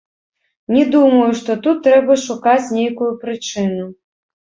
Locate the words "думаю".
0.95-1.27